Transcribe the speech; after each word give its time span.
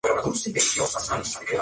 El 0.03 0.07
programa 0.09 0.33
fue 0.33 0.41
televisado 0.51 0.97
en 0.97 1.03
el 1.03 1.09
Reino 1.23 1.29
Unido. 1.37 1.41